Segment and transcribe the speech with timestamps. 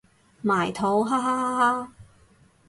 [0.41, 1.91] 埋土哈哈哈哈